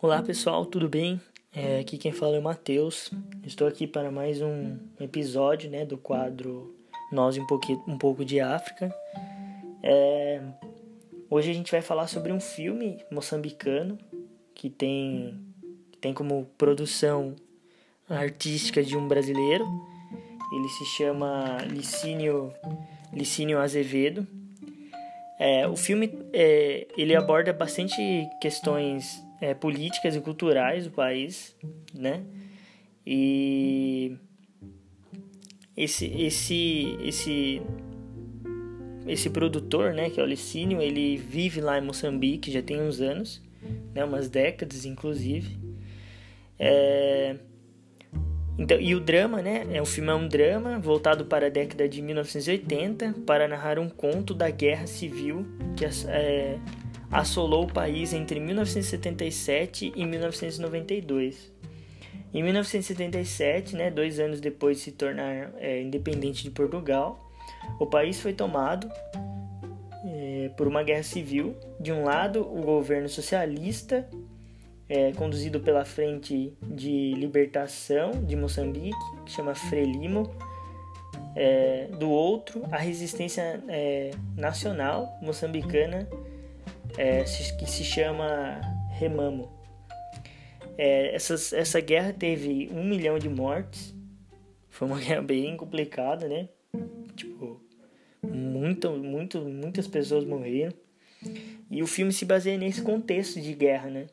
Olá 0.00 0.22
pessoal, 0.22 0.64
tudo 0.64 0.88
bem? 0.88 1.20
É, 1.52 1.80
aqui 1.80 1.98
quem 1.98 2.12
fala 2.12 2.36
é 2.36 2.38
o 2.38 2.42
Matheus. 2.42 3.10
Estou 3.44 3.66
aqui 3.66 3.84
para 3.84 4.12
mais 4.12 4.40
um 4.40 4.78
episódio 5.00 5.68
né, 5.68 5.84
do 5.84 5.98
quadro 5.98 6.72
Nós 7.10 7.36
um, 7.36 7.44
pouquinho, 7.44 7.82
um 7.84 7.98
pouco 7.98 8.24
de 8.24 8.38
África. 8.38 8.94
É, 9.82 10.40
hoje 11.28 11.50
a 11.50 11.52
gente 11.52 11.72
vai 11.72 11.82
falar 11.82 12.06
sobre 12.06 12.32
um 12.32 12.38
filme 12.38 13.04
moçambicano 13.10 13.98
que 14.54 14.70
tem, 14.70 15.36
que 15.90 15.98
tem 15.98 16.14
como 16.14 16.48
produção 16.56 17.34
artística 18.08 18.84
de 18.84 18.96
um 18.96 19.08
brasileiro. 19.08 19.66
Ele 20.52 20.68
se 20.68 20.84
chama 20.96 21.58
Licínio, 21.68 22.54
Licínio 23.12 23.58
Azevedo. 23.58 24.24
É, 25.40 25.66
o 25.66 25.74
filme 25.74 26.08
é, 26.32 26.86
ele 26.96 27.16
aborda 27.16 27.52
bastante 27.52 27.96
questões 28.40 29.26
é, 29.40 29.54
políticas 29.54 30.16
e 30.16 30.20
culturais 30.20 30.84
do 30.84 30.90
país, 30.90 31.56
né? 31.94 32.22
E 33.06 34.16
esse 35.76 36.06
esse 36.06 36.98
esse 37.02 37.62
esse 39.06 39.30
produtor, 39.30 39.94
né, 39.94 40.10
que 40.10 40.20
é 40.20 40.22
o 40.22 40.26
Licínio, 40.26 40.82
ele 40.82 41.16
vive 41.16 41.62
lá 41.62 41.78
em 41.78 41.80
Moçambique 41.80 42.50
já 42.50 42.60
tem 42.60 42.82
uns 42.82 43.00
anos, 43.00 43.42
né, 43.94 44.04
umas 44.04 44.28
décadas 44.28 44.84
inclusive. 44.84 45.56
É, 46.58 47.36
então, 48.58 48.78
e 48.80 48.92
o 48.92 49.00
drama, 49.00 49.40
né? 49.40 49.66
É, 49.70 49.80
o 49.80 49.86
filme 49.86 50.10
é 50.10 50.14
um 50.14 50.26
drama 50.26 50.80
voltado 50.80 51.24
para 51.24 51.46
a 51.46 51.48
década 51.48 51.88
de 51.88 52.02
1980 52.02 53.14
para 53.24 53.46
narrar 53.46 53.78
um 53.78 53.88
conto 53.88 54.34
da 54.34 54.50
guerra 54.50 54.88
civil 54.88 55.46
que 55.76 55.84
é, 56.08 56.58
assolou 57.10 57.64
o 57.64 57.72
país 57.72 58.12
entre 58.12 58.38
1977 58.38 59.92
e 59.94 60.06
1992. 60.06 61.52
Em 62.32 62.42
1977, 62.42 63.74
né, 63.74 63.90
dois 63.90 64.20
anos 64.20 64.40
depois 64.40 64.78
de 64.78 64.84
se 64.84 64.92
tornar 64.92 65.50
é, 65.56 65.80
independente 65.80 66.42
de 66.42 66.50
Portugal, 66.50 67.30
o 67.80 67.86
país 67.86 68.20
foi 68.20 68.34
tomado 68.34 68.90
é, 70.04 70.50
por 70.56 70.66
uma 70.66 70.82
guerra 70.82 71.02
civil. 71.02 71.56
De 71.80 71.90
um 71.90 72.04
lado, 72.04 72.40
o 72.40 72.60
governo 72.60 73.08
socialista, 73.08 74.06
é, 74.88 75.12
conduzido 75.12 75.60
pela 75.60 75.84
Frente 75.84 76.52
de 76.62 77.14
Libertação 77.14 78.10
de 78.10 78.36
Moçambique, 78.36 78.96
que 79.24 79.32
chama 79.32 79.54
Frelimo. 79.54 80.30
É, 81.34 81.88
do 81.98 82.10
outro, 82.10 82.64
a 82.72 82.78
resistência 82.78 83.62
é, 83.68 84.10
nacional 84.36 85.16
moçambicana 85.22 86.08
é, 86.96 87.22
que 87.22 87.66
se 87.66 87.84
chama 87.84 88.60
Remamo. 88.92 89.50
É, 90.76 91.14
essas, 91.14 91.52
essa 91.52 91.80
guerra 91.80 92.12
teve 92.12 92.70
um 92.72 92.84
milhão 92.84 93.18
de 93.18 93.28
mortes. 93.28 93.94
Foi 94.70 94.86
uma 94.86 94.98
guerra 95.00 95.22
bem 95.22 95.56
complicada, 95.56 96.28
né? 96.28 96.48
Tipo, 97.16 97.60
muito, 98.22 98.90
muito, 98.92 99.40
muitas 99.40 99.86
pessoas 99.86 100.24
morreram. 100.24 100.72
E 101.70 101.82
o 101.82 101.86
filme 101.86 102.12
se 102.12 102.24
baseia 102.24 102.56
nesse 102.56 102.80
contexto 102.80 103.40
de 103.40 103.52
guerra, 103.52 103.90
né? 103.90 104.06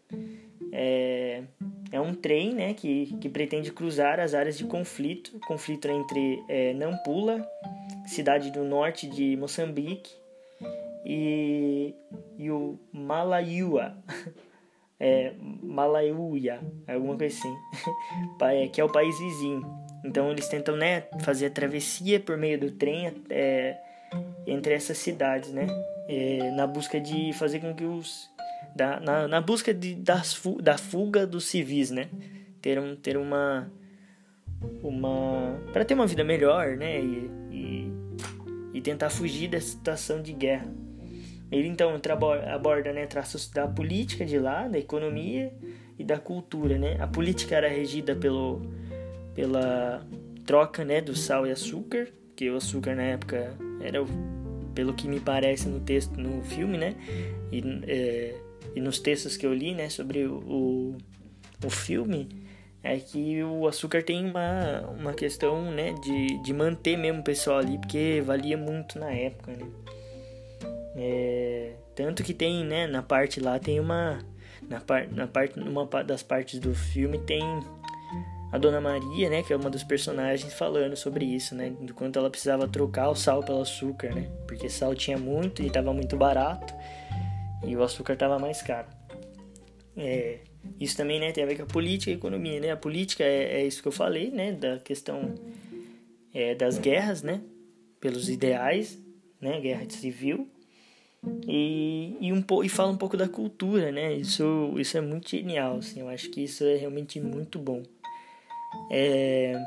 É, 0.72 1.44
é 1.92 2.02
um 2.02 2.14
trem, 2.14 2.54
né, 2.54 2.74
que, 2.74 3.16
que 3.22 3.30
pretende 3.30 3.72
cruzar 3.72 4.20
as 4.20 4.34
áreas 4.34 4.58
de 4.58 4.66
conflito, 4.66 5.40
conflito 5.48 5.88
entre 5.88 6.44
é, 6.50 6.74
Nampula, 6.74 7.48
cidade 8.06 8.52
do 8.52 8.64
norte 8.64 9.08
de 9.08 9.38
Moçambique, 9.38 10.12
e, 11.06 11.94
e 12.38 12.50
o 12.50 12.80
Malaiua, 12.92 13.96
é, 15.00 15.34
Malaiuia, 15.62 16.60
alguma 16.88 17.16
coisa 17.16 17.38
assim, 17.38 17.56
é, 18.42 18.68
que 18.68 18.82
é 18.82 18.84
o 18.84 18.92
país 18.92 19.18
vizinho. 19.20 19.62
Então 20.04 20.32
eles 20.32 20.48
tentam 20.48 20.76
né, 20.76 21.02
fazer 21.22 21.48
a 21.48 21.50
travessia 21.50 22.20
por 22.20 22.38
meio 22.38 22.60
do 22.60 22.72
trem 22.72 23.14
é, 23.30 23.78
entre 24.48 24.74
essas 24.74 24.98
cidades, 24.98 25.52
né? 25.52 25.68
É, 26.08 26.52
na 26.52 26.68
busca 26.68 27.00
de 27.00 27.34
fazer 27.34 27.60
com 27.60 27.74
que 27.74 27.84
os. 27.84 28.30
Da, 28.76 29.00
na, 29.00 29.28
na 29.28 29.42
busca 29.42 29.74
de, 29.74 29.96
das, 29.96 30.42
da 30.62 30.78
fuga 30.78 31.26
dos 31.26 31.46
civis, 31.46 31.90
né? 31.92 32.10
Ter, 32.62 32.80
um, 32.80 32.96
ter 32.96 33.18
uma. 33.18 33.72
uma 34.84 35.60
para 35.72 35.84
ter 35.86 35.94
uma 35.94 36.06
vida 36.06 36.24
melhor, 36.24 36.78
né? 36.78 37.02
E, 37.02 37.32
e, 37.52 37.92
e 38.76 38.82
tentar 38.82 39.10
fugir 39.10 39.48
dessa 39.48 39.70
situação 39.70 40.22
de 40.22 40.34
guerra. 40.34 40.85
Ele 41.56 41.70
então 41.70 41.98
aborda 42.54 42.92
né, 42.92 43.06
traços 43.06 43.50
da 43.50 43.66
política 43.66 44.26
de 44.26 44.38
lá, 44.38 44.68
da 44.68 44.78
economia 44.78 45.54
e 45.98 46.04
da 46.04 46.20
cultura. 46.20 46.78
Né? 46.78 46.98
A 47.00 47.08
política 47.08 47.56
era 47.56 47.70
regida 47.70 48.14
pelo, 48.14 48.62
pela 49.34 50.06
troca 50.46 50.84
né, 50.84 51.00
do 51.00 51.16
sal 51.16 51.48
e 51.48 51.52
açúcar, 51.52 52.08
que 52.36 52.50
o 52.50 52.58
açúcar 52.58 52.96
na 52.96 53.04
época 53.04 53.54
era, 53.80 54.00
pelo 54.74 54.94
que 54.94 55.08
me 55.08 55.22
parece 55.22 55.70
no 55.70 55.80
texto, 55.80 56.20
no 56.20 56.44
filme, 56.44 56.78
né? 56.78 56.96
E, 57.50 57.64
é, 57.88 58.36
e 58.76 58.82
nos 58.82 59.00
textos 59.00 59.38
que 59.38 59.46
eu 59.46 59.54
li 59.54 59.74
né, 59.74 59.88
sobre 59.88 60.26
o, 60.26 60.98
o 61.64 61.70
filme, 61.70 62.28
é 62.84 62.98
que 62.98 63.42
o 63.42 63.66
açúcar 63.66 64.04
tem 64.04 64.30
uma, 64.30 64.82
uma 64.90 65.14
questão 65.14 65.72
né, 65.72 65.94
de, 66.04 66.44
de 66.44 66.54
manter 66.54 66.98
mesmo 66.98 67.22
o 67.22 67.24
pessoal 67.24 67.60
ali, 67.60 67.78
porque 67.78 68.22
valia 68.26 68.58
muito 68.58 69.00
na 69.00 69.12
época, 69.12 69.54
né? 69.54 69.66
É, 70.96 71.74
tanto 71.94 72.24
que 72.24 72.34
tem, 72.34 72.64
né, 72.64 72.88
na 72.88 73.04
parte 73.04 73.42
lá 73.42 73.60
tem 73.60 73.82
uma 73.82 74.20
na, 74.70 74.80
par, 74.80 75.08
na 75.12 75.28
parte 75.28 75.60
numa 75.60 75.86
das 76.04 76.24
partes 76.24 76.58
do 76.58 76.74
filme 76.74 77.20
tem 77.20 77.42
a 78.50 78.58
Dona 78.58 78.80
Maria, 78.80 79.30
né, 79.30 79.44
que 79.44 79.52
é 79.52 79.56
uma 79.58 79.70
dos 79.70 79.84
personagens 79.84 80.54
falando 80.54 80.96
sobre 80.96 81.26
isso, 81.26 81.54
né, 81.54 81.72
do 81.82 81.94
quanto 81.94 82.18
ela 82.18 82.30
precisava 82.30 82.66
trocar 82.66 83.10
o 83.10 83.16
sal 83.16 83.44
pelo 83.44 83.62
açúcar, 83.62 84.16
né? 84.16 84.30
Porque 84.48 84.70
sal 84.70 84.96
tinha 84.96 85.18
muito 85.18 85.62
e 85.62 85.68
estava 85.68 85.92
muito 85.92 86.16
barato 86.16 86.74
e 87.68 87.76
o 87.76 87.84
açúcar 87.84 88.14
estava 88.14 88.40
mais 88.40 88.62
caro. 88.62 88.88
É, 89.98 90.40
isso 90.80 90.96
também, 90.96 91.20
né, 91.20 91.34
tem 91.34 91.44
a 91.44 91.48
ver 91.48 91.58
com 91.58 91.64
a 91.64 91.66
política 91.66 92.12
e 92.12 92.14
a 92.14 92.18
economia, 92.18 92.60
né? 92.62 92.72
A 92.72 92.78
política 92.78 93.26
é, 93.26 93.62
é 93.62 93.66
isso 93.66 93.82
que 93.82 93.88
eu 93.90 93.92
falei, 93.92 94.32
né, 94.32 94.54
da 94.54 94.80
questão 94.80 95.36
é, 96.34 96.56
das 96.56 96.78
guerras, 96.78 97.22
né, 97.22 97.42
pelos 98.00 98.30
ideais, 98.30 98.98
né, 99.42 99.60
guerra 99.60 99.90
civil 99.90 100.55
e, 101.48 102.18
e, 102.20 102.34
um, 102.34 102.44
e 102.64 102.70
fala 102.70 102.92
um 102.92 102.98
pouco 102.98 103.16
da 103.16 103.28
cultura, 103.28 103.92
né? 103.92 104.14
Isso, 104.14 104.74
isso 104.78 104.98
é 104.98 105.02
muito 105.02 105.30
genial, 105.30 105.78
assim, 105.78 106.02
eu 106.02 106.10
acho 106.10 106.30
que 106.30 106.44
isso 106.44 106.64
é 106.64 106.76
realmente 106.76 107.20
muito 107.20 107.60
bom. 107.60 107.84
É, 108.92 109.58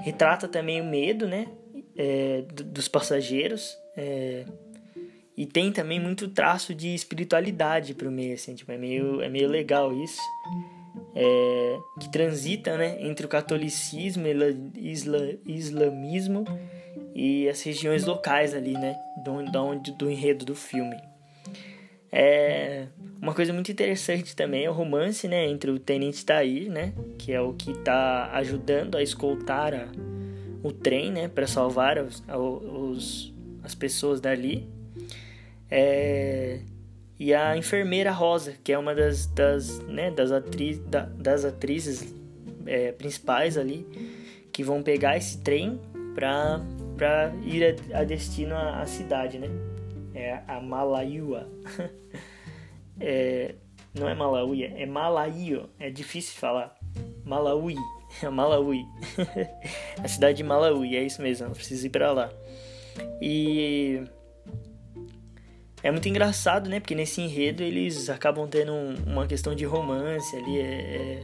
retrata 0.00 0.48
também 0.48 0.80
o 0.80 0.84
medo, 0.84 1.26
né? 1.26 1.48
É, 1.96 2.44
dos 2.48 2.86
passageiros 2.86 3.76
é, 3.96 4.44
e 5.36 5.46
tem 5.46 5.72
também 5.72 6.00
muito 6.00 6.28
traço 6.28 6.74
de 6.74 6.94
espiritualidade 6.94 7.94
para 7.94 8.08
o 8.08 8.10
meio, 8.10 8.34
assim, 8.34 8.54
tipo, 8.54 8.70
é 8.70 8.76
meio, 8.78 9.20
é 9.20 9.28
meio 9.28 9.48
legal 9.48 9.92
isso. 9.92 10.20
É, 11.14 11.78
que 12.00 12.10
transita 12.10 12.76
né, 12.76 12.96
entre 13.00 13.24
o 13.24 13.28
catolicismo 13.28 14.26
e 14.26 14.90
isla, 14.90 15.18
islamismo 15.46 16.44
e 17.20 17.48
as 17.48 17.60
regiões 17.62 18.04
locais 18.04 18.54
ali, 18.54 18.74
né, 18.74 18.96
do, 19.24 19.42
do, 19.42 19.92
do 19.96 20.08
enredo 20.08 20.44
do 20.44 20.54
filme. 20.54 20.96
É, 22.12 22.86
uma 23.20 23.34
coisa 23.34 23.52
muito 23.52 23.72
interessante 23.72 24.36
também 24.36 24.66
é 24.66 24.70
o 24.70 24.72
romance, 24.72 25.26
né, 25.26 25.44
entre 25.48 25.68
o 25.68 25.80
Tenente 25.80 26.24
Tair, 26.24 26.70
né, 26.70 26.92
que 27.18 27.32
é 27.32 27.40
o 27.40 27.54
que 27.54 27.72
está 27.72 28.30
ajudando 28.34 28.96
a 28.96 29.02
escoltar 29.02 29.74
a, 29.74 29.88
o 30.62 30.70
trem, 30.70 31.10
né, 31.10 31.26
para 31.26 31.48
salvar 31.48 31.98
os, 31.98 32.22
os, 32.28 33.34
as 33.64 33.74
pessoas 33.74 34.20
dali. 34.20 34.68
É, 35.68 36.60
e 37.18 37.34
a 37.34 37.56
enfermeira 37.56 38.12
Rosa, 38.12 38.54
que 38.62 38.72
é 38.72 38.78
uma 38.78 38.94
das, 38.94 39.26
das, 39.26 39.80
né, 39.80 40.12
das, 40.12 40.30
atriz, 40.30 40.78
da, 40.78 41.00
das 41.00 41.44
atrizes 41.44 42.14
é, 42.64 42.92
principais 42.92 43.58
ali, 43.58 43.84
que 44.52 44.62
vão 44.62 44.84
pegar 44.84 45.16
esse 45.16 45.38
trem 45.38 45.80
para 46.14 46.60
para 46.98 47.32
ir 47.44 47.78
a, 47.94 48.00
a 48.00 48.04
destino 48.04 48.56
à, 48.56 48.84
cidade, 48.84 49.38
né? 49.38 49.48
É 50.14 50.42
a 50.48 50.60
Malaiua. 50.60 51.48
é, 53.00 53.54
não 53.94 54.08
é 54.08 54.14
Malauia, 54.14 54.74
é 54.76 54.84
Malaio. 54.84 55.70
É 55.78 55.88
difícil 55.88 56.38
falar. 56.38 56.76
Malaui. 57.24 57.76
É 58.22 58.30
Malaui. 58.30 58.86
a 60.02 60.08
cidade 60.08 60.38
de 60.38 60.42
Malaui, 60.42 60.96
é 60.96 61.02
isso 61.02 61.20
mesmo. 61.20 61.50
Preciso 61.50 61.86
ir 61.86 61.90
para 61.90 62.10
lá. 62.10 62.30
E 63.20 64.02
é 65.82 65.90
muito 65.90 66.08
engraçado, 66.08 66.70
né? 66.70 66.80
Porque 66.80 66.94
nesse 66.94 67.20
enredo 67.20 67.62
eles 67.62 68.08
acabam 68.08 68.48
tendo 68.48 68.72
um, 68.72 68.94
uma 69.06 69.26
questão 69.26 69.54
de 69.54 69.66
romance 69.66 70.34
ali. 70.36 70.58
É, 70.58 70.62
é, 70.62 71.22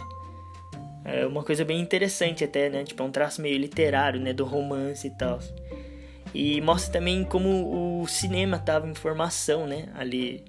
é, 1.04 1.26
uma 1.26 1.42
coisa 1.42 1.64
bem 1.64 1.80
interessante 1.80 2.42
até, 2.42 2.70
né? 2.70 2.82
Tipo, 2.82 3.02
é 3.02 3.06
um 3.06 3.10
traço 3.10 3.42
meio 3.42 3.58
literário, 3.58 4.18
né? 4.18 4.32
Do 4.32 4.44
romance 4.44 5.06
e 5.06 5.10
tal. 5.10 5.38
E 6.34 6.60
mostra 6.62 6.94
também 6.94 7.22
como 7.24 8.02
o 8.02 8.08
cinema 8.08 8.56
estava 8.56 8.88
em 8.88 8.94
formação, 8.94 9.66
né? 9.66 9.88
Ali, 9.94 10.44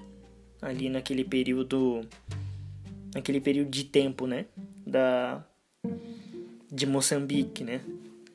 ali 0.62 0.90
naquele 0.90 1.24
período 1.24 2.02
naquele 3.14 3.40
período 3.40 3.70
de 3.70 3.84
tempo, 3.84 4.26
né? 4.26 4.46
Da 4.86 5.46
de 6.72 6.86
Moçambique, 6.86 7.64
né? 7.64 7.82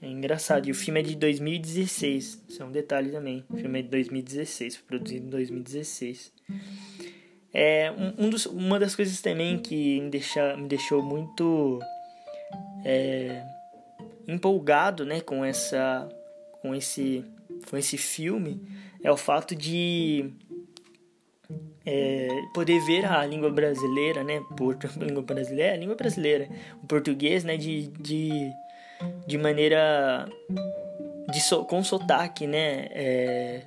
É 0.03 0.09
engraçado. 0.09 0.69
E 0.69 0.71
o 0.71 0.75
filme 0.75 1.01
é 1.01 1.03
de 1.03 1.15
2016. 1.17 2.45
Isso 2.49 2.63
é 2.63 2.65
um 2.65 2.71
detalhe 2.71 3.11
também. 3.11 3.45
O 3.51 3.57
filme 3.57 3.81
é 3.81 3.83
de 3.83 3.89
2016, 3.89 4.77
foi 4.77 4.87
produzido 4.87 5.27
em 5.27 5.31
2016. 5.31 6.33
É, 7.53 7.91
um, 7.91 8.27
um 8.27 8.31
dos, 8.31 8.47
uma 8.47 8.79
das 8.79 8.95
coisas 8.95 9.21
também 9.21 9.59
que 9.59 10.01
me, 10.01 10.11
deixa, 10.11 10.57
me 10.57 10.69
deixou 10.69 11.03
muito 11.03 11.81
é, 12.85 13.43
empolgado 14.27 15.05
né, 15.05 15.21
com, 15.21 15.45
essa, 15.45 16.09
com, 16.63 16.75
esse, 16.75 17.25
com 17.69 17.77
esse 17.77 17.97
filme 17.97 18.61
é 19.03 19.11
o 19.11 19.17
fato 19.17 19.55
de 19.55 20.33
é, 21.85 22.29
poder 22.55 22.81
ver 22.81 23.05
a 23.07 23.25
língua 23.25 23.51
brasileira, 23.51 24.23
né? 24.23 24.41
Porto, 24.57 24.89
língua 25.01 25.23
brasileira, 25.23 25.77
língua 25.77 25.95
brasileira, 25.95 26.49
o 26.83 26.87
português, 26.87 27.45
né? 27.45 27.57
De, 27.57 27.89
de, 27.89 28.51
de 29.27 29.39
maneira 29.39 30.29
de 31.31 31.41
so, 31.41 31.65
com 31.65 31.83
sotaque, 31.83 32.47
né? 32.47 32.89
É, 32.91 33.63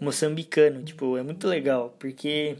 moçambicano, 0.00 0.82
tipo, 0.82 1.16
é 1.16 1.22
muito 1.22 1.46
legal 1.46 1.94
porque 1.98 2.56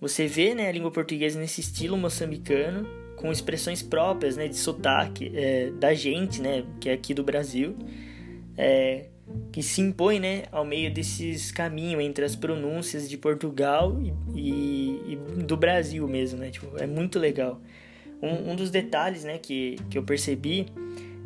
você 0.00 0.26
vê, 0.26 0.54
né, 0.54 0.68
a 0.68 0.72
língua 0.72 0.90
portuguesa 0.90 1.40
nesse 1.40 1.60
estilo 1.60 1.96
moçambicano 1.96 2.86
com 3.18 3.30
expressões 3.32 3.82
próprias, 3.82 4.36
né, 4.36 4.48
de 4.48 4.56
sotaque 4.56 5.30
é, 5.34 5.70
da 5.72 5.92
gente, 5.92 6.40
né, 6.40 6.64
que 6.80 6.88
é 6.88 6.92
aqui 6.92 7.12
do 7.12 7.22
Brasil. 7.22 7.76
É, 8.56 9.06
que 9.52 9.62
se 9.62 9.80
impõe 9.80 10.18
né, 10.18 10.44
ao 10.50 10.64
meio 10.64 10.92
desses 10.92 11.50
caminhos 11.50 12.02
entre 12.02 12.24
as 12.24 12.34
pronúncias 12.34 13.08
de 13.08 13.16
Portugal 13.16 13.96
e, 14.00 14.12
e, 14.34 15.12
e 15.12 15.42
do 15.42 15.56
Brasil 15.56 16.06
mesmo, 16.08 16.38
né? 16.38 16.50
Tipo, 16.50 16.76
é 16.78 16.86
muito 16.86 17.18
legal. 17.18 17.60
Um, 18.22 18.52
um, 18.52 18.56
dos 18.56 18.70
detalhes 18.70 19.24
né, 19.24 19.38
que, 19.38 19.76
que 19.90 19.98
eu 19.98 20.02
percebi 20.02 20.66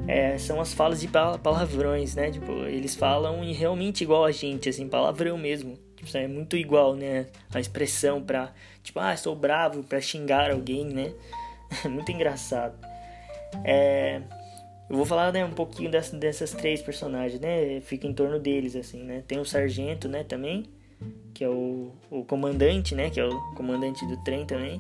é, 0.06 0.36
são 0.36 0.60
as 0.60 0.74
falas 0.74 1.00
de 1.00 1.08
palavrões, 1.08 2.14
né? 2.14 2.30
Tipo, 2.30 2.52
eles 2.64 2.94
falam 2.94 3.40
realmente 3.52 4.02
igual 4.02 4.24
a 4.24 4.32
gente, 4.32 4.68
assim, 4.68 4.88
palavrão 4.88 5.38
mesmo. 5.38 5.78
Tipo, 5.96 6.16
é 6.16 6.26
muito 6.26 6.56
igual, 6.56 6.94
né? 6.94 7.26
A 7.54 7.60
expressão 7.60 8.22
pra, 8.22 8.52
tipo, 8.82 8.98
ah, 8.98 9.14
estou 9.14 9.34
bravo, 9.36 9.82
pra 9.84 10.00
xingar 10.00 10.50
alguém, 10.50 10.84
né? 10.84 11.12
Muito 11.88 12.10
engraçado. 12.10 12.74
É, 13.64 14.20
eu 14.88 14.96
vou 14.96 15.06
falar 15.06 15.32
né, 15.32 15.44
um 15.44 15.52
pouquinho 15.52 15.90
dessas, 15.90 16.18
dessas 16.18 16.52
três 16.52 16.82
personagens, 16.82 17.40
né? 17.40 17.80
Fica 17.80 18.06
em 18.06 18.12
torno 18.12 18.38
deles, 18.38 18.76
assim, 18.76 19.02
né? 19.02 19.22
Tem 19.26 19.38
o 19.38 19.44
sargento, 19.44 20.08
né, 20.08 20.24
também, 20.24 20.64
que 21.34 21.44
é 21.44 21.48
o, 21.48 21.92
o 22.10 22.24
comandante, 22.24 22.94
né? 22.94 23.10
Que 23.10 23.20
é 23.20 23.24
o 23.24 23.40
comandante 23.54 24.06
do 24.06 24.16
trem 24.22 24.44
também. 24.44 24.78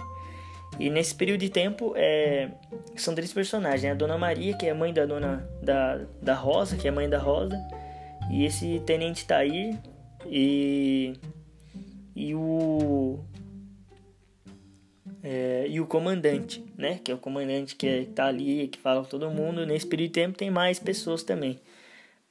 E 0.78 0.88
nesse 0.88 1.14
período 1.14 1.40
de 1.40 1.50
tempo, 1.50 1.92
é, 1.96 2.50
são 2.96 3.14
três 3.14 3.32
personagens, 3.32 3.82
né? 3.82 3.90
A 3.90 3.94
Dona 3.94 4.16
Maria, 4.16 4.56
que 4.56 4.66
é 4.66 4.74
mãe 4.74 4.92
da 4.92 5.04
Dona 5.04 5.48
da, 5.62 6.00
da 6.20 6.34
Rosa, 6.34 6.76
que 6.76 6.88
é 6.88 6.90
mãe 6.90 7.08
da 7.08 7.18
Rosa. 7.18 7.58
E 8.30 8.44
esse 8.44 8.80
Tenente 8.86 9.26
Tair. 9.26 9.76
E, 10.26 11.14
e 12.14 12.34
o 12.34 13.18
é, 15.22 15.66
e 15.68 15.80
o 15.80 15.86
comandante, 15.86 16.64
né? 16.76 17.00
Que 17.02 17.12
é 17.12 17.14
o 17.14 17.18
comandante 17.18 17.76
que 17.76 17.86
está 17.86 18.26
ali, 18.26 18.68
que 18.68 18.78
fala 18.78 19.02
com 19.02 19.08
todo 19.08 19.30
mundo. 19.30 19.64
Nesse 19.64 19.86
período 19.86 20.08
de 20.08 20.14
tempo 20.14 20.38
tem 20.38 20.50
mais 20.50 20.78
pessoas 20.78 21.22
também. 21.22 21.60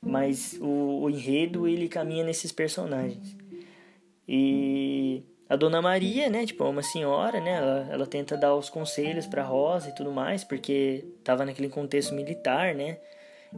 Mas 0.02 0.58
o, 0.60 1.04
o 1.04 1.10
enredo, 1.10 1.68
ele 1.68 1.88
caminha 1.88 2.24
nesses 2.24 2.52
personagens. 2.52 3.38
E 4.28 5.24
a 5.48 5.56
Dona 5.56 5.82
Maria, 5.82 6.30
né? 6.30 6.46
Tipo, 6.46 6.66
é 6.66 6.70
uma 6.70 6.84
senhora, 6.84 7.40
né? 7.40 7.52
Ela, 7.52 7.88
ela 7.92 8.08
tenta 8.08 8.36
dar 8.36 8.56
os 8.56 8.70
conselhos 8.70 9.26
para 9.26 9.44
Rosa 9.44 9.90
e 9.90 9.96
tudo 9.96 10.12
mais, 10.12 10.44
porque 10.44 11.06
tava 11.24 11.46
naquele 11.46 11.70
contexto 11.70 12.14
militar, 12.14 12.74
né? 12.76 12.98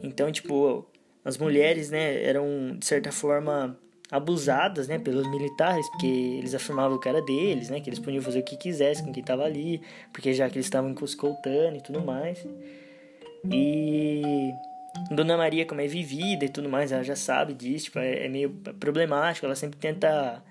Então, 0.03 0.31
tipo, 0.31 0.85
as 1.23 1.37
mulheres, 1.37 1.89
né? 1.89 2.23
Eram, 2.23 2.75
de 2.77 2.85
certa 2.85 3.11
forma 3.11 3.79
abusadas, 4.11 4.87
né, 4.87 4.99
pelos 4.99 5.27
militares, 5.29 5.89
porque 5.89 6.07
eles 6.07 6.53
afirmavam 6.53 6.99
que 6.99 7.09
era 7.09 7.21
deles, 7.21 7.69
né, 7.69 7.79
que 7.79 7.89
eles 7.89 7.99
podiam 7.99 8.21
fazer 8.21 8.39
o 8.39 8.43
que 8.43 8.55
quisessem 8.55 9.05
com 9.05 9.11
quem 9.11 9.21
estava 9.21 9.43
ali, 9.43 9.81
porque 10.11 10.33
já 10.33 10.49
que 10.49 10.55
eles 10.55 10.65
estavam 10.65 10.93
escoltando 11.03 11.77
e 11.77 11.81
tudo 11.81 12.01
mais. 12.01 12.45
E 13.51 14.51
Dona 15.09 15.35
Maria, 15.35 15.65
como 15.65 15.81
é 15.81 15.87
vivida 15.87 16.45
e 16.45 16.49
tudo 16.49 16.69
mais, 16.69 16.91
ela 16.91 17.03
já 17.03 17.15
sabe 17.15 17.53
disso, 17.53 17.85
tipo, 17.85 17.99
é, 17.99 18.25
é 18.25 18.29
meio 18.29 18.51
problemático, 18.79 19.45
ela 19.45 19.55
sempre 19.55 19.79
tenta 19.79 20.43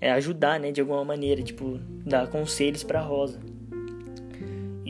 é, 0.00 0.10
ajudar, 0.12 0.60
né, 0.60 0.70
de 0.70 0.80
alguma 0.80 1.04
maneira, 1.04 1.42
tipo, 1.42 1.78
dar 2.04 2.28
conselhos 2.28 2.84
para 2.84 3.00
Rosa. 3.00 3.40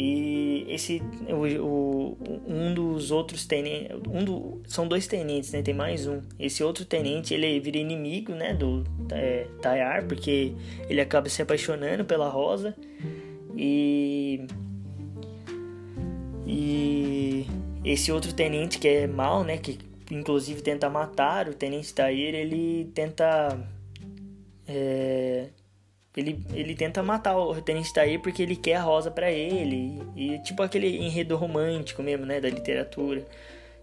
E 0.00 0.64
esse 0.68 1.02
o, 1.28 1.60
o, 1.60 2.18
um 2.46 2.72
dos 2.72 3.10
outros 3.10 3.44
tenentes, 3.44 3.96
um 4.08 4.24
do, 4.24 4.62
são 4.64 4.86
dois 4.86 5.08
tenentes, 5.08 5.50
né? 5.50 5.60
Tem 5.60 5.74
mais 5.74 6.06
um. 6.06 6.22
Esse 6.38 6.62
outro 6.62 6.84
tenente, 6.84 7.34
ele 7.34 7.58
vira 7.58 7.78
inimigo, 7.78 8.32
né, 8.32 8.54
do 8.54 8.84
é, 9.10 9.48
Tayar, 9.60 10.06
porque 10.06 10.52
ele 10.88 11.00
acaba 11.00 11.28
se 11.28 11.42
apaixonando 11.42 12.04
pela 12.04 12.28
Rosa. 12.28 12.76
E 13.56 14.46
e 16.46 17.44
esse 17.84 18.12
outro 18.12 18.32
tenente 18.32 18.78
que 18.78 18.86
é 18.86 19.06
mal, 19.08 19.42
né, 19.42 19.58
que 19.58 19.80
inclusive 20.12 20.62
tenta 20.62 20.88
matar 20.88 21.48
o 21.48 21.54
tenente 21.54 21.92
Tayar, 21.92 22.36
ele 22.36 22.88
tenta 22.94 23.58
é, 24.64 25.48
ele, 26.16 26.44
ele 26.52 26.74
tenta 26.74 27.02
matar 27.02 27.36
o 27.38 27.54
Tenente 27.60 27.92
Tair 27.92 28.20
porque 28.20 28.42
ele 28.42 28.56
quer 28.56 28.76
a 28.76 28.82
rosa 28.82 29.10
para 29.10 29.30
ele. 29.30 30.02
E, 30.16 30.34
e, 30.34 30.38
tipo 30.40 30.62
aquele 30.62 30.96
enredo 30.98 31.36
romântico 31.36 32.02
mesmo, 32.02 32.26
né, 32.26 32.40
da 32.40 32.48
literatura. 32.48 33.24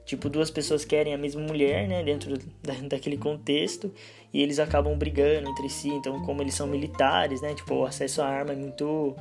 Tipo, 0.06 0.30
duas 0.30 0.52
pessoas 0.52 0.86
querem 0.86 1.14
a 1.14 1.18
mesma 1.18 1.42
mulher, 1.42 1.88
né, 1.88 2.04
dentro 2.04 2.38
da, 2.62 2.74
daquele 2.88 3.18
contexto, 3.18 3.92
e 4.32 4.40
eles 4.42 4.60
acabam 4.60 4.96
brigando 4.96 5.50
entre 5.50 5.68
si. 5.68 5.90
Então, 5.90 6.24
como 6.24 6.42
eles 6.42 6.54
são 6.54 6.68
militares, 6.68 7.42
né, 7.42 7.56
tipo, 7.56 7.74
o 7.74 7.86
acesso 7.86 8.22
à 8.22 8.28
arma 8.28 8.54
é 8.54 8.56
muito, 8.56 9.16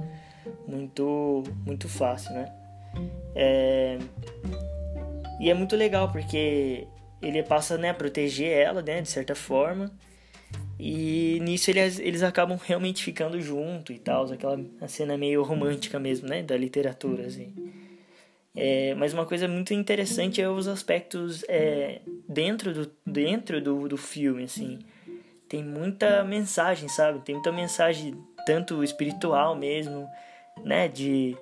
muito, 0.66 1.42
muito 1.64 1.88
fácil, 1.88 2.34
né. 2.34 2.52
É... 3.34 3.98
E 5.40 5.50
é 5.50 5.54
muito 5.54 5.74
legal 5.74 6.12
porque 6.12 6.86
ele 7.22 7.42
passa, 7.42 7.78
né, 7.78 7.90
a 7.90 7.94
proteger 7.94 8.52
ela, 8.56 8.82
né, 8.82 9.00
de 9.00 9.08
certa 9.08 9.34
forma. 9.34 9.90
E 10.78 11.38
nisso 11.42 11.70
eles, 11.70 11.98
eles 11.98 12.22
acabam 12.22 12.58
realmente 12.62 13.04
ficando 13.04 13.40
junto 13.40 13.92
e 13.92 13.98
tal, 13.98 14.24
aquela 14.32 14.58
cena 14.88 15.16
meio 15.16 15.42
romântica 15.42 15.98
mesmo, 15.98 16.28
né, 16.28 16.42
da 16.42 16.56
literatura, 16.56 17.26
assim. 17.26 17.52
É, 18.56 18.94
mas 18.94 19.12
uma 19.12 19.26
coisa 19.26 19.48
muito 19.48 19.74
interessante 19.74 20.40
é 20.40 20.48
os 20.48 20.68
aspectos 20.68 21.44
é, 21.48 22.00
dentro, 22.28 22.72
do, 22.72 22.90
dentro 23.04 23.60
do, 23.60 23.88
do 23.88 23.96
filme, 23.96 24.44
assim. 24.44 24.78
Tem 25.48 25.62
muita 25.62 26.24
mensagem, 26.24 26.88
sabe? 26.88 27.20
Tem 27.20 27.34
muita 27.34 27.52
mensagem, 27.52 28.16
tanto 28.46 28.82
espiritual 28.82 29.56
mesmo, 29.56 30.08
né, 30.64 30.88
de... 30.88 31.36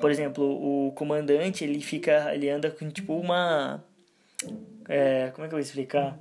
Por 0.00 0.10
exemplo, 0.10 0.44
o 0.44 0.90
comandante, 0.92 1.62
ele 1.62 1.80
fica, 1.80 2.34
ele 2.34 2.50
anda 2.50 2.70
com, 2.70 2.90
tipo, 2.90 3.14
uma... 3.14 3.84
É, 4.88 5.30
como 5.32 5.44
é 5.44 5.48
que 5.48 5.54
eu 5.54 5.58
vou 5.58 5.60
explicar? 5.60 6.18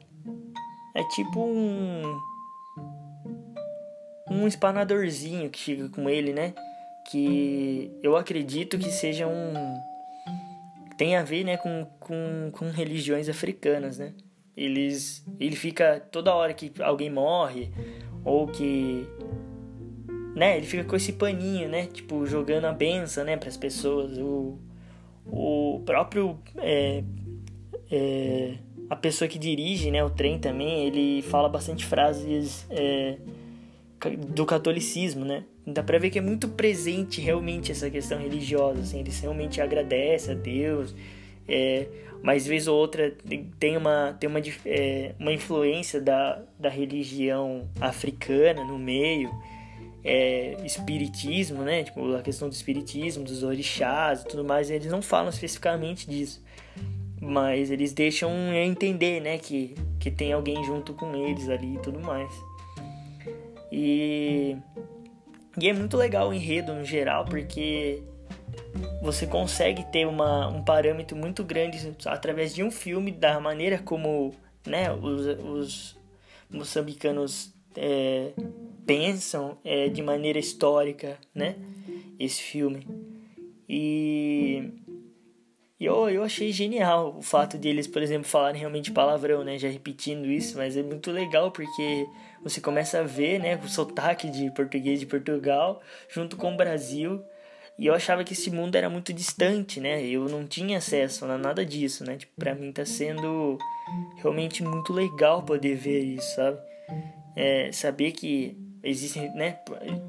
É 0.95 1.03
tipo 1.05 1.43
um 1.43 2.32
um 4.33 4.47
espanadorzinho 4.47 5.49
que 5.49 5.59
fica 5.59 5.89
com 5.89 6.09
ele, 6.09 6.33
né? 6.33 6.53
Que 7.09 7.91
eu 8.01 8.15
acredito 8.15 8.77
que 8.77 8.89
seja 8.91 9.27
um. 9.27 9.53
tem 10.97 11.15
a 11.15 11.23
ver, 11.23 11.43
né, 11.43 11.57
com, 11.57 11.85
com, 11.99 12.49
com 12.51 12.69
religiões 12.69 13.29
africanas, 13.29 13.97
né? 13.97 14.13
Eles. 14.55 15.25
Ele 15.39 15.55
fica 15.55 15.99
toda 16.11 16.33
hora 16.33 16.53
que 16.53 16.71
alguém 16.81 17.09
morre, 17.09 17.71
ou 18.23 18.47
que. 18.47 19.07
Né, 20.35 20.57
ele 20.57 20.65
fica 20.65 20.83
com 20.83 20.95
esse 20.95 21.13
paninho, 21.13 21.69
né? 21.69 21.87
Tipo, 21.87 22.25
jogando 22.25 22.65
a 22.65 22.71
benção, 22.71 23.23
né, 23.23 23.37
para 23.37 23.49
as 23.49 23.57
pessoas. 23.57 24.17
O, 24.17 24.57
o 25.25 25.81
próprio. 25.85 26.39
É, 26.57 27.03
é, 27.91 28.57
a 28.89 28.95
pessoa 28.95 29.27
que 29.27 29.39
dirige 29.39 29.89
né, 29.89 30.03
o 30.03 30.09
trem 30.09 30.39
também, 30.39 30.85
ele 30.85 31.21
fala 31.23 31.49
bastante 31.49 31.85
frases. 31.85 32.65
É, 32.69 33.17
do 34.09 34.45
catolicismo, 34.45 35.25
né? 35.25 35.43
Dá 35.65 35.81
pra 35.81 35.97
ver 35.97 36.09
que 36.09 36.19
é 36.19 36.21
muito 36.21 36.47
presente 36.49 37.21
realmente 37.21 37.71
essa 37.71 37.89
questão 37.89 38.19
religiosa, 38.19 38.81
assim, 38.81 38.99
eles 38.99 39.19
realmente 39.19 39.61
agradecem 39.61 40.33
a 40.33 40.37
Deus, 40.37 40.95
é, 41.47 41.87
mas 42.21 42.47
vez 42.47 42.67
ou 42.67 42.77
outra 42.77 43.13
tem 43.59 43.75
uma, 43.75 44.15
tem 44.19 44.29
uma, 44.29 44.39
é, 44.65 45.13
uma 45.19 45.31
influência 45.31 45.99
da, 45.99 46.41
da 46.57 46.69
religião 46.69 47.67
africana 47.81 48.63
no 48.63 48.77
meio, 48.77 49.29
é, 50.03 50.57
espiritismo, 50.65 51.63
né? 51.63 51.83
Tipo, 51.83 52.15
a 52.15 52.21
questão 52.21 52.49
do 52.49 52.53
espiritismo, 52.53 53.23
dos 53.23 53.43
orixás 53.43 54.21
e 54.21 54.27
tudo 54.27 54.43
mais, 54.43 54.69
eles 54.69 54.91
não 54.91 55.01
falam 55.01 55.29
especificamente 55.29 56.09
disso. 56.09 56.43
Mas 57.21 57.71
eles 57.71 57.93
deixam 57.93 58.31
entender, 58.53 59.21
né, 59.21 59.37
que, 59.37 59.75
que 59.97 60.11
tem 60.11 60.33
alguém 60.33 60.61
junto 60.65 60.93
com 60.93 61.15
eles 61.15 61.47
ali 61.47 61.75
e 61.75 61.79
tudo 61.79 62.01
mais. 62.01 62.29
E 63.75 64.55
E 65.57 65.67
é 65.67 65.73
muito 65.73 65.97
legal 65.97 66.29
o 66.29 66.33
enredo 66.33 66.73
no 66.73 66.85
geral, 66.85 67.25
porque 67.25 68.03
você 69.01 69.25
consegue 69.25 69.83
ter 69.91 70.05
uma, 70.07 70.47
um 70.47 70.63
parâmetro 70.63 71.17
muito 71.17 71.43
grande 71.43 71.91
através 72.05 72.53
de 72.53 72.63
um 72.63 72.71
filme, 72.71 73.11
da 73.11 73.39
maneira 73.39 73.79
como 73.79 74.33
né, 74.65 74.91
os, 74.91 75.25
os 75.43 75.99
moçambicanos 76.49 77.53
é, 77.75 78.31
pensam 78.85 79.57
é, 79.63 79.89
de 79.89 80.01
maneira 80.01 80.39
histórica, 80.39 81.17
né, 81.33 81.55
esse 82.19 82.41
filme. 82.41 82.87
E 83.67 84.71
eu, 85.85 86.09
eu 86.09 86.23
achei 86.23 86.51
genial 86.51 87.15
o 87.17 87.21
fato 87.21 87.57
de 87.57 87.67
eles, 87.67 87.87
por 87.87 88.01
exemplo, 88.01 88.27
falarem 88.27 88.59
realmente 88.59 88.91
palavrão, 88.91 89.43
né, 89.43 89.57
já 89.57 89.69
repetindo 89.69 90.25
isso, 90.25 90.57
mas 90.57 90.77
é 90.77 90.83
muito 90.83 91.11
legal 91.11 91.51
porque 91.51 92.05
você 92.43 92.59
começa 92.59 92.99
a 92.99 93.03
ver, 93.03 93.39
né, 93.39 93.55
o 93.63 93.67
sotaque 93.67 94.29
de 94.29 94.51
português 94.51 94.99
de 94.99 95.05
Portugal 95.05 95.81
junto 96.09 96.35
com 96.35 96.53
o 96.53 96.57
Brasil 96.57 97.23
e 97.77 97.87
eu 97.87 97.93
achava 97.93 98.23
que 98.23 98.33
esse 98.33 98.51
mundo 98.51 98.75
era 98.75 98.89
muito 98.89 99.11
distante, 99.11 99.79
né? 99.79 100.05
Eu 100.05 100.25
não 100.29 100.45
tinha 100.45 100.77
acesso 100.77 101.25
a 101.25 101.37
nada 101.37 101.65
disso, 101.65 102.03
né? 102.03 102.17
Tipo, 102.17 102.33
pra 102.35 102.53
mim 102.53 102.71
tá 102.71 102.85
sendo 102.85 103.57
realmente 104.17 104.63
muito 104.63 104.93
legal 104.93 105.41
poder 105.41 105.75
ver 105.75 105.99
isso, 106.03 106.35
sabe? 106.35 106.59
É, 107.35 107.71
saber 107.71 108.11
que 108.11 108.55
existem, 108.83 109.33
né? 109.33 109.57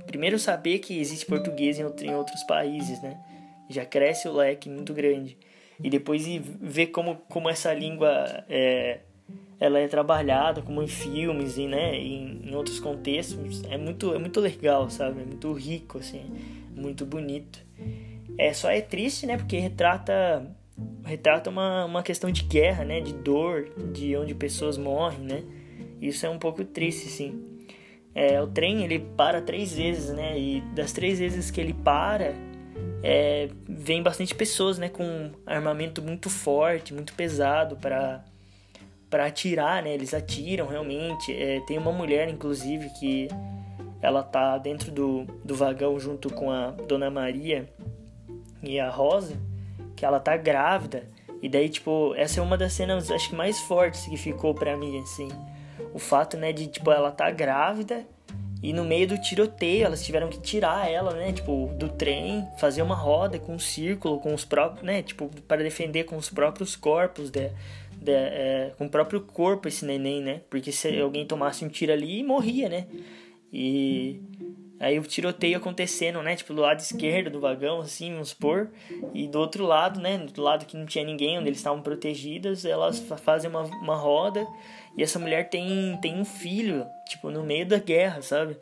Primeiro 0.06 0.38
saber 0.38 0.78
que 0.78 0.98
existe 0.98 1.24
português 1.24 1.78
em, 1.78 2.14
outros 2.14 2.42
países, 2.42 3.00
né? 3.00 3.18
Já 3.70 3.86
cresce 3.86 4.28
o 4.28 4.32
leque 4.32 4.68
muito 4.68 4.92
grande. 4.92 5.38
E 5.82 5.90
depois 5.90 6.24
ver 6.60 6.88
como, 6.88 7.16
como 7.28 7.48
essa 7.48 7.72
língua 7.74 8.44
é, 8.48 9.00
ela 9.58 9.78
é 9.78 9.88
trabalhada, 9.88 10.62
como 10.62 10.82
em 10.82 10.88
filmes 10.88 11.58
e, 11.58 11.66
né? 11.66 11.96
Em, 11.96 12.42
em 12.44 12.54
outros 12.54 12.78
contextos. 12.80 13.62
É 13.64 13.76
muito, 13.76 14.14
é 14.14 14.18
muito 14.18 14.40
legal, 14.40 14.88
sabe? 14.90 15.22
É 15.22 15.24
muito 15.24 15.52
rico, 15.52 15.98
assim 15.98 16.24
muito 16.74 17.06
bonito. 17.06 17.64
É 18.36 18.52
só 18.52 18.70
é 18.70 18.80
triste, 18.80 19.26
né? 19.26 19.36
Porque 19.36 19.56
retrata 19.58 20.44
retrata 21.04 21.50
uma, 21.50 21.84
uma 21.84 22.02
questão 22.02 22.30
de 22.30 22.42
guerra, 22.42 22.84
né? 22.84 23.00
De 23.00 23.12
dor, 23.12 23.70
de 23.92 24.16
onde 24.16 24.34
pessoas 24.34 24.76
morrem, 24.76 25.20
né? 25.20 25.42
Isso 26.00 26.26
é 26.26 26.28
um 26.30 26.38
pouco 26.38 26.64
triste, 26.64 27.06
sim. 27.08 27.42
É, 28.14 28.40
o 28.40 28.46
trem 28.46 28.84
ele 28.84 28.98
para 28.98 29.40
três 29.40 29.72
vezes, 29.72 30.14
né? 30.14 30.38
E 30.38 30.60
das 30.74 30.92
três 30.92 31.18
vezes 31.18 31.50
que 31.50 31.60
ele 31.60 31.72
para, 31.72 32.34
é, 33.06 33.50
vem 33.68 34.02
bastante 34.02 34.34
pessoas, 34.34 34.78
né? 34.78 34.88
Com 34.88 35.30
armamento 35.44 36.00
muito 36.00 36.30
forte, 36.30 36.94
muito 36.94 37.12
pesado 37.12 37.76
para 37.76 38.24
para 39.10 39.26
atirar, 39.26 39.82
né? 39.82 39.92
Eles 39.92 40.14
atiram 40.14 40.66
realmente. 40.66 41.30
É, 41.30 41.60
tem 41.60 41.76
uma 41.76 41.92
mulher, 41.92 42.28
inclusive, 42.28 42.88
que 42.98 43.28
ela 44.00 44.22
tá 44.22 44.56
dentro 44.56 44.90
do, 44.90 45.24
do 45.44 45.54
vagão 45.54 46.00
junto 46.00 46.32
com 46.32 46.50
a 46.50 46.70
Dona 46.70 47.10
Maria 47.10 47.68
e 48.62 48.80
a 48.80 48.88
Rosa, 48.88 49.36
que 49.94 50.04
ela 50.04 50.18
tá 50.18 50.34
grávida. 50.38 51.06
E 51.42 51.48
daí, 51.48 51.68
tipo, 51.68 52.14
essa 52.16 52.40
é 52.40 52.42
uma 52.42 52.56
das 52.56 52.72
cenas, 52.72 53.10
acho 53.10 53.28
que 53.28 53.36
mais 53.36 53.60
fortes 53.60 54.06
que 54.06 54.16
ficou 54.16 54.54
pra 54.54 54.78
mim, 54.78 54.98
assim. 55.00 55.28
O 55.92 55.98
fato, 55.98 56.38
né, 56.38 56.52
de, 56.52 56.66
tipo, 56.66 56.90
ela 56.90 57.12
tá 57.12 57.30
grávida 57.30 58.04
e 58.62 58.72
no 58.72 58.84
meio 58.84 59.08
do 59.08 59.18
tiroteio 59.18 59.84
elas 59.84 60.04
tiveram 60.04 60.28
que 60.28 60.40
tirar 60.40 60.90
ela, 60.90 61.12
né, 61.12 61.32
tipo, 61.32 61.70
do 61.78 61.88
trem, 61.88 62.46
fazer 62.58 62.82
uma 62.82 62.94
roda 62.94 63.38
com 63.38 63.54
um 63.54 63.58
círculo, 63.58 64.18
com 64.20 64.32
os 64.32 64.44
próprios, 64.44 64.84
né, 64.84 65.02
tipo, 65.02 65.30
para 65.46 65.62
defender 65.62 66.04
com 66.04 66.16
os 66.16 66.30
próprios 66.30 66.74
corpos, 66.74 67.30
de, 67.30 67.50
de 67.96 68.12
é, 68.12 68.72
com 68.78 68.86
o 68.86 68.90
próprio 68.90 69.20
corpo 69.20 69.68
esse 69.68 69.84
neném, 69.84 70.22
né, 70.22 70.40
porque 70.48 70.72
se 70.72 70.98
alguém 71.00 71.26
tomasse 71.26 71.64
um 71.64 71.68
tiro 71.68 71.92
ali, 71.92 72.22
morria, 72.22 72.68
né. 72.68 72.86
E 73.56 74.20
aí 74.80 74.98
o 74.98 75.02
tiroteio 75.02 75.56
acontecendo, 75.56 76.20
né? 76.22 76.34
Tipo, 76.34 76.52
do 76.52 76.60
lado 76.60 76.80
esquerdo 76.80 77.30
do 77.30 77.40
vagão, 77.40 77.80
assim, 77.80 78.12
vamos 78.12 78.30
supor. 78.30 78.68
E 79.14 79.28
do 79.28 79.38
outro 79.38 79.64
lado, 79.64 80.00
né? 80.00 80.18
Do 80.18 80.42
lado 80.42 80.66
que 80.66 80.76
não 80.76 80.86
tinha 80.86 81.04
ninguém, 81.04 81.38
onde 81.38 81.48
eles 81.48 81.58
estavam 81.58 81.80
protegidas, 81.80 82.64
elas 82.64 82.98
fazem 82.98 83.48
uma, 83.48 83.62
uma 83.62 83.94
roda. 83.94 84.44
E 84.96 85.02
essa 85.02 85.18
mulher 85.18 85.48
tem, 85.48 85.98
tem 86.00 86.18
um 86.18 86.24
filho, 86.24 86.86
tipo, 87.08 87.30
no 87.30 87.42
meio 87.42 87.66
da 87.66 87.78
guerra, 87.78 88.22
sabe? 88.22 88.56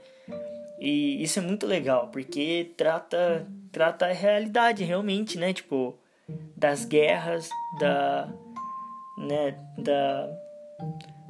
E 0.81 1.23
isso 1.23 1.39
é 1.39 1.43
muito 1.43 1.67
legal, 1.67 2.09
porque 2.09 2.71
trata, 2.77 3.47
trata 3.71 4.07
a 4.07 4.13
realidade 4.13 4.83
realmente, 4.83 5.39
né? 5.39 5.53
Tipo, 5.53 5.97
das 6.57 6.85
guerras, 6.85 7.49
da. 7.79 8.29
né? 9.19 9.57
Da 9.79 10.29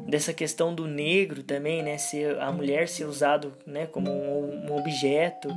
dessa 0.06 0.32
questão 0.32 0.74
do 0.74 0.86
negro 0.86 1.42
também, 1.42 1.82
né, 1.82 1.96
ser 1.96 2.38
a 2.40 2.50
mulher 2.50 2.88
ser 2.88 3.04
usado, 3.04 3.52
né, 3.66 3.86
como 3.86 4.10
um, 4.10 4.66
um, 4.66 4.76
objeto 4.76 5.48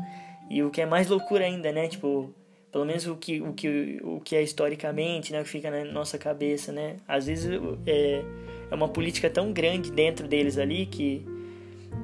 e 0.50 0.62
o 0.62 0.70
que 0.70 0.82
é 0.82 0.86
mais 0.86 1.08
loucura 1.08 1.46
ainda, 1.46 1.72
né, 1.72 1.88
tipo, 1.88 2.34
pelo 2.72 2.86
menos 2.86 3.08
o 3.08 3.16
que 3.16 3.42
o 3.42 3.54
que 3.54 4.00
o 4.04 4.20
que 4.20 4.36
é 4.36 4.44
historicamente, 4.44 5.32
né, 5.32 5.42
o 5.42 5.44
que 5.44 5.50
fica 5.50 5.72
na 5.72 5.84
nossa 5.86 6.18
cabeça, 6.18 6.72
né, 6.72 6.98
às 7.08 7.26
vezes 7.26 7.50
é, 7.88 8.24
é 8.70 8.76
uma 8.76 8.88
política 8.88 9.30
tão 9.30 9.52
grande 9.52 9.92
dentro 9.92 10.28
deles 10.28 10.58
ali 10.58 10.86
que 10.86 11.26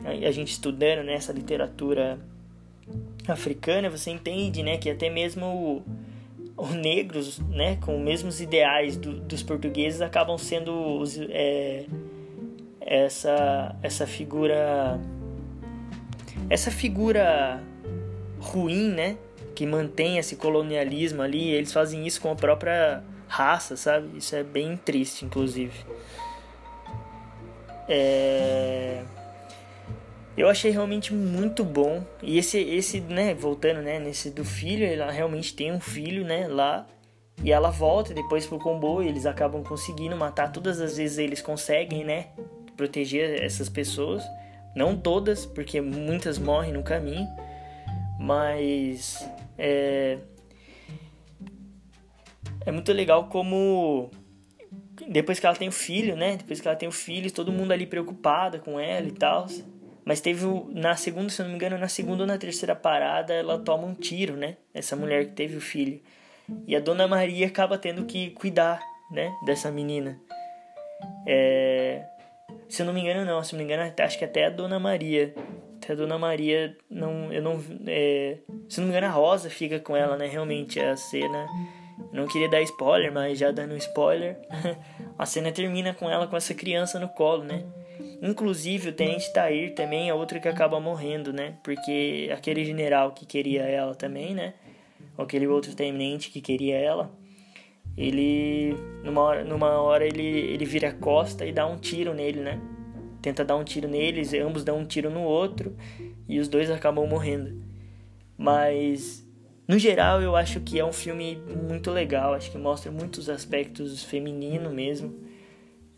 a, 0.04 0.32
gente 0.32 0.52
estudando 0.52 1.04
né, 1.04 1.20
literatura 1.34 2.20
africana, 3.28 3.90
você 3.90 4.12
entende, 4.12 4.64
né, 4.64 4.78
que 4.78 4.90
até 4.90 5.10
mesmo 5.10 5.84
os 6.58 6.72
negros, 6.72 7.40
né, 7.50 7.78
com 7.78 7.98
os 7.98 8.04
mesmos 8.04 8.42
ideais 8.42 8.98
do, 8.98 9.20
dos 9.20 9.44
portugueses 9.44 10.02
acabam 10.02 10.38
sendo 10.38 10.74
os, 11.00 11.18
é, 11.18 11.86
essa 12.80 13.76
essa 13.82 14.08
figura 14.08 15.00
essa 16.50 16.72
figura 16.72 17.62
ruim, 18.40 18.90
né, 18.90 19.18
que 19.56 19.66
mantém 19.66 20.18
esse 20.18 20.36
colonialismo 20.36 21.22
ali, 21.22 21.50
eles 21.52 21.72
fazem 21.72 22.06
isso 22.06 22.20
com 22.20 22.32
a 22.32 22.36
própria 22.36 23.04
raça, 23.28 23.78
sabe? 23.78 24.18
Isso 24.18 24.36
é 24.36 24.44
bem 24.44 24.76
triste, 24.76 25.24
inclusive. 25.24 25.86
É... 27.94 29.04
Eu 30.38 30.48
achei 30.48 30.72
realmente 30.72 31.14
muito 31.14 31.62
bom. 31.62 32.04
E 32.24 32.38
esse, 32.38 32.58
esse, 32.58 33.02
né, 33.02 33.34
voltando, 33.34 33.82
né, 33.82 34.00
nesse 34.00 34.32
do 34.32 34.46
filho, 34.46 34.86
ela 34.86 35.12
realmente 35.12 35.54
tem 35.54 35.74
um 35.74 35.80
filho, 35.82 36.24
né, 36.24 36.48
lá. 36.48 36.88
E 37.44 37.52
ela 37.52 37.70
volta 37.70 38.14
depois 38.14 38.48
pro 38.48 38.58
comboio, 38.58 39.10
eles 39.10 39.26
acabam 39.26 39.62
conseguindo 39.62 40.16
matar 40.16 40.52
todas 40.52 40.80
as 40.80 40.96
vezes 40.96 41.18
eles 41.18 41.42
conseguem, 41.42 42.06
né, 42.06 42.28
proteger 42.78 43.44
essas 43.44 43.68
pessoas. 43.68 44.24
Não 44.74 44.96
todas, 44.96 45.46
porque 45.46 45.82
muitas 45.82 46.40
morrem 46.40 46.72
no 46.72 46.84
caminho, 46.84 47.28
mas 48.18 49.30
é, 49.58 50.18
é 52.66 52.72
muito 52.72 52.94
legal 52.94 53.28
como 53.28 54.10
depois 55.10 55.40
que 55.40 55.46
ela 55.46 55.56
tem 55.56 55.68
o 55.68 55.72
filho, 55.72 56.16
né? 56.16 56.38
Depois 56.38 56.60
que 56.60 56.68
ela 56.68 56.78
tem 56.78 56.88
o 56.88 56.92
filho, 56.92 57.32
todo 57.32 57.52
mundo 57.52 57.72
ali 57.72 57.86
preocupada 57.86 58.60
com 58.60 58.80
ela 58.80 59.08
e 59.08 59.12
tal. 59.12 59.48
Mas 60.04 60.20
teve 60.20 60.46
na 60.70 60.96
segunda, 60.96 61.30
se 61.30 61.42
eu 61.42 61.46
não 61.46 61.52
me 61.52 61.56
engano, 61.56 61.78
na 61.78 61.88
segunda 61.88 62.24
ou 62.24 62.28
na 62.28 62.38
terceira 62.38 62.76
parada, 62.76 63.34
ela 63.34 63.60
toma 63.60 63.86
um 63.86 63.94
tiro, 63.94 64.36
né? 64.36 64.58
Essa 64.74 64.96
mulher 64.96 65.26
que 65.26 65.32
teve 65.34 65.56
o 65.58 65.62
filho. 65.62 66.02
E 66.68 66.76
a 66.76 66.80
dona 66.80 67.08
Maria 67.08 67.48
acaba 67.48 67.78
tendo 67.78 68.06
que 68.06 68.32
cuidar, 68.32 68.82
né? 69.12 69.32
Dessa 69.46 69.72
menina. 69.72 70.20
É... 71.28 72.04
Se 72.68 72.82
eu 72.82 72.86
não 72.86 72.94
me 72.94 73.02
engano, 73.02 73.26
não. 73.26 73.44
Se 73.44 73.54
eu 73.54 73.60
não 73.60 73.66
me 73.66 73.72
engano, 73.72 73.94
acho 74.00 74.18
que 74.18 74.26
até 74.26 74.46
a 74.46 74.50
Dona 74.50 74.80
Maria. 74.80 75.34
Até 75.78 75.94
a 75.94 75.96
Dona 75.96 76.18
Maria, 76.18 76.76
não, 76.90 77.32
eu 77.32 77.42
não. 77.42 77.62
É, 77.88 78.38
se 78.70 78.80
eu 78.80 78.84
não 78.84 78.92
me 78.92 78.98
engano, 78.98 79.08
a 79.08 79.16
Rosa 79.16 79.50
fica 79.50 79.80
com 79.80 79.96
ela, 79.96 80.16
né? 80.16 80.28
Realmente, 80.28 80.80
a 80.80 80.96
cena. 80.96 81.48
Não 82.12 82.28
queria 82.28 82.50
dar 82.50 82.62
spoiler, 82.62 83.12
mas 83.12 83.40
já 83.40 83.52
dando 83.52 83.76
spoiler. 83.78 84.38
a 85.18 85.26
cena 85.26 85.52
termina 85.52 85.94
com 85.94 86.10
ela 86.10 86.28
com 86.28 86.36
essa 86.36 86.54
criança 86.54 87.00
no 87.00 87.08
colo, 87.10 87.44
né? 87.44 87.64
Inclusive, 88.22 88.90
o 88.90 88.94
Tenente 88.94 89.32
Tair 89.34 89.74
também 89.74 90.10
é 90.10 90.14
outro 90.14 90.40
que 90.40 90.48
acaba 90.48 90.80
morrendo, 90.80 91.32
né? 91.32 91.56
Porque 91.64 92.30
aquele 92.34 92.66
general 92.66 93.12
que 93.12 93.26
queria 93.26 93.64
ela 93.64 93.96
também, 93.96 94.36
né? 94.36 94.54
Aquele 95.18 95.48
outro 95.48 95.76
tenente 95.76 96.30
que 96.30 96.42
queria 96.42 96.78
ela 96.78 97.12
ele 97.98 98.76
numa 99.04 99.22
hora, 99.22 99.44
numa 99.44 99.82
hora 99.82 100.06
ele, 100.06 100.24
ele 100.24 100.66
vira 100.66 100.90
a 100.90 100.94
costa 100.94 101.46
e 101.46 101.52
dá 101.52 101.68
um 101.68 101.78
tiro 101.78 102.14
nele, 102.14 102.40
né? 102.40 102.60
Tenta 103.22 103.46
dar 103.46 103.56
um 103.56 103.64
tiro 103.64 103.88
neles, 103.88 104.34
ambos 104.34 104.64
dão 104.64 104.80
um 104.80 104.86
tiro 104.86 105.10
no 105.10 105.22
outro 105.22 105.76
e 106.28 106.40
os 106.40 106.48
dois 106.48 106.72
acabam 106.72 107.08
morrendo. 107.08 107.62
Mas 108.38 109.24
no 109.72 109.80
geral 109.80 110.22
eu 110.22 110.36
acho 110.36 110.60
que 110.60 110.78
é 110.78 110.84
um 110.84 110.92
filme 110.92 111.42
muito 111.66 111.92
legal, 111.92 112.34
acho 112.34 112.52
que 112.52 112.58
mostra 112.58 112.92
muitos 112.92 113.30
aspectos 113.30 114.04
feminino 114.04 114.70
mesmo. 114.70 115.18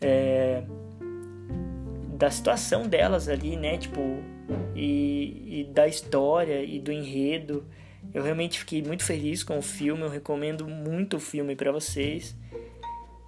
É, 0.00 0.62
da 2.16 2.30
situação 2.30 2.86
delas 2.86 3.28
ali, 3.28 3.56
né? 3.56 3.76
Tipo, 3.76 4.00
e, 4.76 5.62
e 5.62 5.64
da 5.64 5.88
história 5.88 6.62
e 6.62 6.78
do 6.78 6.92
enredo. 6.92 7.66
Eu 8.14 8.22
realmente 8.22 8.60
fiquei 8.60 8.80
muito 8.80 9.02
feliz 9.02 9.42
com 9.42 9.58
o 9.58 9.62
filme, 9.62 10.02
eu 10.02 10.08
recomendo 10.08 10.68
muito 10.68 11.16
o 11.16 11.20
filme 11.20 11.56
para 11.56 11.72
vocês. 11.72 12.36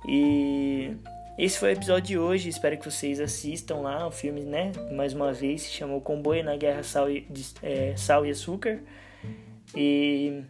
E 0.06 0.92
esse 1.36 1.58
foi 1.58 1.70
o 1.70 1.72
episódio 1.72 2.06
de 2.06 2.18
hoje. 2.18 2.48
Espero 2.48 2.78
que 2.78 2.88
vocês 2.88 3.18
assistam 3.18 3.78
lá 3.78 4.06
o 4.06 4.12
filme, 4.12 4.42
né? 4.42 4.70
Mais 4.92 5.12
uma 5.12 5.32
vez 5.32 5.62
se 5.62 5.72
chamou 5.72 6.00
Comboio 6.00 6.44
na 6.44 6.56
Guerra 6.56 6.84
Sal 6.84 7.10
e, 7.10 7.26
é, 7.64 7.96
Sal 7.96 8.24
e 8.24 8.30
Açúcar. 8.30 8.80
E 9.74 10.44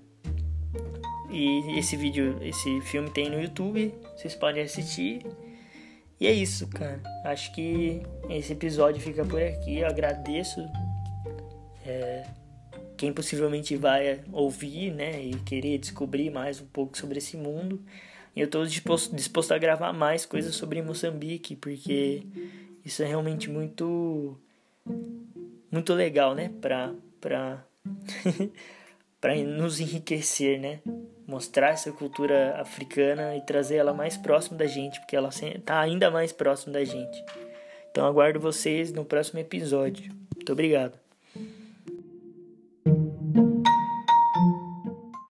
e 1.31 1.79
esse 1.79 1.97
vídeo, 1.97 2.39
esse 2.41 2.81
filme 2.83 3.11
tem 3.11 3.29
no 3.29 3.41
YouTube, 3.41 3.93
vocês 4.17 4.35
podem 4.35 4.63
assistir. 4.63 5.27
E 6.21 6.27
é 6.27 6.33
isso, 6.33 6.67
cara. 6.69 7.03
Acho 7.25 7.53
que 7.55 8.01
esse 8.31 8.53
episódio 8.53 9.01
fica 9.01 9.25
por 9.25 9.43
aqui. 9.43 9.79
Eu 9.79 9.87
agradeço 9.87 10.61
é, 11.85 12.27
quem 12.97 13.13
possivelmente 13.13 13.77
vai 13.77 14.23
ouvir, 14.33 14.93
né, 14.93 15.23
e 15.23 15.35
querer 15.41 15.79
descobrir 15.79 16.31
mais 16.31 16.61
um 16.61 16.67
pouco 16.67 16.97
sobre 16.97 17.19
esse 17.19 17.37
mundo. 17.37 17.85
E 18.35 18.41
eu 18.41 18.47
estou 18.47 18.65
disposto, 18.65 19.15
disposto 19.15 19.53
a 19.53 19.59
gravar 19.59 19.93
mais 19.93 20.25
coisas 20.25 20.55
sobre 20.55 20.81
Moçambique, 20.81 21.57
porque 21.57 22.23
isso 22.85 23.03
é 23.03 23.07
realmente 23.07 23.51
muito 23.51 24.39
muito 25.71 25.93
legal, 25.93 26.35
né, 26.35 26.51
para 26.61 26.95
para 27.21 27.65
para 29.27 29.35
nos 29.35 29.81
enriquecer, 29.81 30.61
né? 30.61 30.79
Mostrar 31.27 31.71
essa 31.71 31.91
cultura 31.91 32.61
africana 32.61 33.35
e 33.35 33.41
trazer 33.41 33.75
ela 33.75 33.93
mais 33.93 34.17
próximo 34.17 34.57
da 34.57 34.67
gente, 34.67 35.01
porque 35.01 35.17
ela 35.17 35.31
está 35.31 35.81
ainda 35.81 36.13
mais 36.13 36.31
próximo 36.31 36.73
da 36.73 36.85
gente. 36.85 37.25
Então 37.91 38.07
aguardo 38.07 38.39
vocês 38.39 38.93
no 38.93 39.05
próximo 39.05 39.41
episódio. 39.41 40.15
Muito 40.33 40.53
obrigado. 40.53 41.06